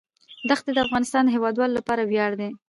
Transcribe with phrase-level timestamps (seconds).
[0.49, 2.49] دښتې د افغانستان د هیوادوالو لپاره ویاړ دی.